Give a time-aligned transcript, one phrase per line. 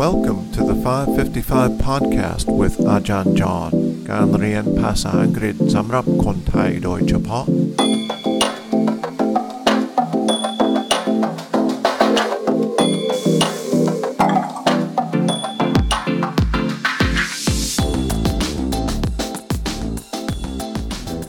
[0.00, 3.70] Welcome to the 555 podcast with อาจารย์จอห์น
[4.10, 7.44] การเรียนภาษาอังกฤษสำหรับคนไทยโดยเฉพาะ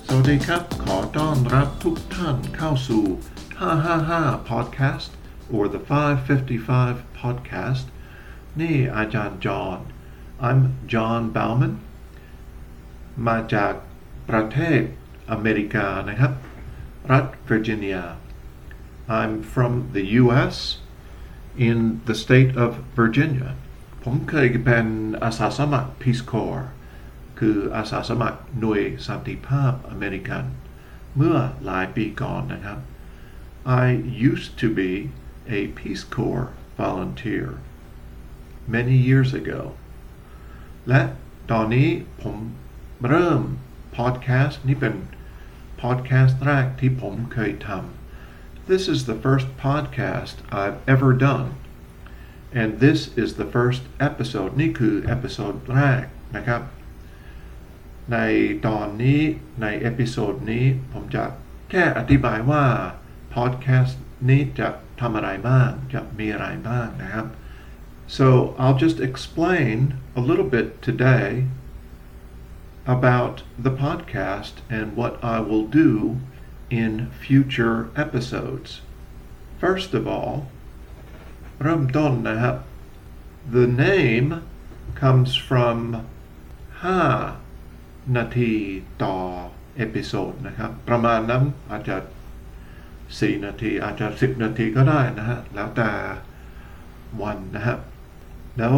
[0.07, 3.03] สวัสดีครับ ขอต้อนรับทุกท่านเข้าสู่
[3.77, 5.09] 555 podcast
[5.53, 7.85] or the 555 podcast
[8.60, 9.78] นี่อาจารย์จอห์น
[10.48, 10.60] I'm
[10.92, 11.74] John Bauman
[13.26, 13.74] มาจาก
[14.30, 14.82] ประเทศ
[15.30, 16.32] อเมริกานะครับ
[17.12, 18.02] รัฐ Virginia
[19.18, 20.56] I'm from the US
[21.68, 23.48] in the state of Virginia
[24.02, 24.86] ผมเคยเป็น
[25.22, 26.64] อาสาสมัคร Peace Corps
[27.38, 30.44] คืออาสาสมัครหน่วยสันติภาพอเมริกัน
[31.16, 32.78] เมื่อหลายปีก่อนนะครับ
[33.82, 33.84] I
[34.30, 34.92] used to be
[35.58, 36.48] a Peace Corps
[36.80, 37.46] volunteer
[38.74, 39.62] many years ago
[40.88, 41.00] และ
[41.50, 41.88] ตอนนี้
[42.22, 42.36] ผม
[43.08, 43.40] เริ่ม
[43.96, 44.94] พอดแคสต์นี่เป็น
[45.82, 51.48] พอดแคสต์แรกที่ผมเคยทำ This is the first podcast I've ever done
[52.60, 56.04] and this is the first episode นี่คือเอพิโซดแรก
[56.36, 56.62] นะครับ
[58.12, 58.18] ใน
[58.66, 59.20] ตอนนี้
[59.62, 61.24] ในเอพิโซดนี้ผมจะ
[61.70, 62.64] แค่อธิบายว่า
[63.34, 64.68] พอดแคสต์นี้จะ
[65.00, 67.26] ทำอะไรบ้าง จะมีอะไรบ้างนะครับ
[68.07, 69.75] so I'll just explain
[70.15, 71.45] a little bit today
[72.85, 76.17] about the podcast and what I will do
[76.69, 78.81] in future episodes.
[79.59, 80.49] First of all,
[81.61, 82.55] เริ่มต้นนะครับ
[83.55, 84.27] the name
[85.01, 85.77] comes from
[86.81, 88.53] 5 นาที
[89.03, 89.15] ต่อ
[89.77, 91.97] เอพิโซดนะครับ ประมาณนั้นอาจจะ
[92.79, 95.89] 4 นาที อาจจะ 10 นาทีก็ได้นะฮะ แล้วแต่
[97.21, 97.79] วันนะครับ
[98.57, 98.77] แล้ว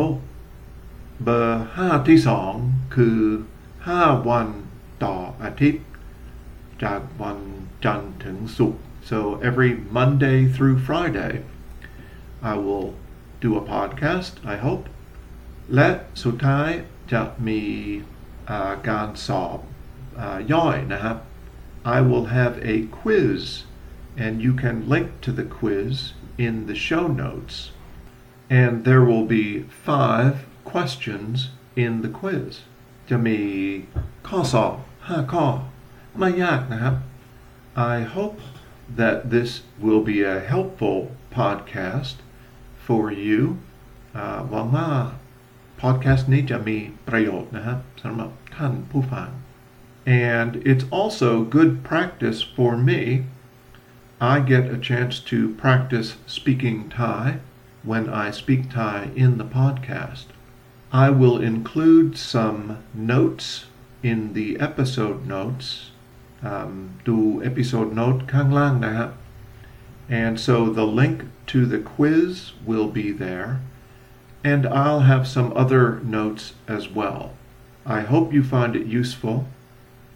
[1.24, 2.20] เบอร์ 5 ที่
[2.58, 3.20] 2 คือ
[3.72, 4.48] 5 วัน
[5.04, 5.86] ต่ออาทิตย์
[6.84, 7.40] จากวัน
[7.86, 9.20] จันทร์ถึงศุกร์ so
[9.50, 11.34] every Monday through Friday
[12.52, 12.90] I will
[13.44, 14.86] do a podcast I hope
[15.76, 15.90] และ
[16.24, 16.70] สุดท้าย
[17.14, 17.62] จะมี
[18.50, 19.60] อ่าการสอบ
[20.20, 21.18] อาย่อยนะครับ
[21.98, 23.42] I will have a quiz
[24.24, 25.94] and you can link to the quiz
[26.46, 27.56] in the show notes
[28.62, 29.46] and there will be
[29.88, 30.34] five
[30.72, 31.36] questions
[31.84, 32.54] in the quiz
[33.10, 33.40] จะมี
[34.28, 34.74] ข้อสอบ
[35.04, 35.46] 5ข้อ
[36.18, 36.96] ไม่ยากนะครับ
[37.94, 38.38] I hope
[39.00, 39.50] that this
[39.84, 41.00] will be a helpful
[41.38, 42.16] podcast
[42.86, 43.42] for you
[44.16, 44.90] อ่าหวังว่า
[45.82, 46.78] podcast นี้จะมี
[47.08, 49.30] ประโยชน์นะครับสำหรับท่านผู้ฟัง
[50.32, 53.02] and it's also good practice for me
[54.34, 57.26] I get a chance to practice speaking Thai
[57.90, 60.26] when I speak Thai in the podcast
[61.06, 62.62] I will include some
[62.94, 63.66] notes
[64.02, 65.68] in the episode notes
[66.52, 66.74] um,
[67.08, 67.20] ดู
[67.50, 69.10] episode note ข้างล่างนะครับ
[70.22, 71.18] and so the link
[71.52, 72.30] to the quiz
[72.68, 73.52] will be there
[74.44, 77.34] and I'll have some other notes as well.
[77.86, 79.48] I hope you find it useful.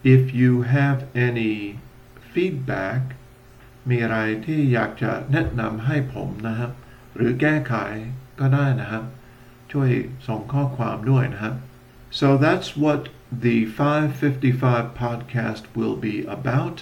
[0.04, 1.80] If you have any
[2.34, 3.02] feedback
[3.90, 6.72] มีอะไรที่อยากจะแนะนำให้ผมนะครับ
[7.18, 7.76] หรือแก้ไข
[8.40, 9.04] ก็ได้นะครับ
[9.72, 9.90] ช่วย
[10.28, 11.56] ส่งข้อความด้วยนะครับ
[12.20, 13.02] so that's what
[13.46, 16.78] the 555 podcast will be about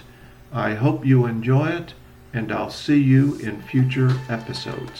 [0.68, 1.90] I hope you enjoy it
[2.34, 4.97] and I'll see you in future episodes